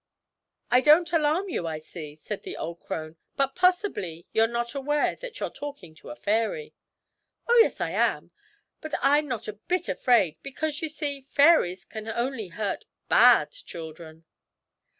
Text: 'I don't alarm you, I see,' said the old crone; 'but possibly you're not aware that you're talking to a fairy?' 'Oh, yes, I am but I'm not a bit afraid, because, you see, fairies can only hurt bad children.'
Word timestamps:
'I 0.71 0.81
don't 0.81 1.13
alarm 1.13 1.47
you, 1.49 1.67
I 1.67 1.77
see,' 1.77 2.15
said 2.15 2.41
the 2.41 2.57
old 2.57 2.79
crone; 2.79 3.17
'but 3.35 3.53
possibly 3.53 4.25
you're 4.33 4.47
not 4.47 4.73
aware 4.73 5.15
that 5.17 5.39
you're 5.39 5.51
talking 5.51 5.93
to 5.93 6.09
a 6.09 6.15
fairy?' 6.15 6.73
'Oh, 7.47 7.55
yes, 7.61 7.79
I 7.79 7.91
am 7.91 8.31
but 8.81 8.95
I'm 9.03 9.27
not 9.27 9.47
a 9.47 9.53
bit 9.53 9.89
afraid, 9.89 10.37
because, 10.41 10.81
you 10.81 10.89
see, 10.89 11.27
fairies 11.29 11.85
can 11.85 12.07
only 12.07 12.47
hurt 12.47 12.85
bad 13.09 13.51
children.' 13.51 14.25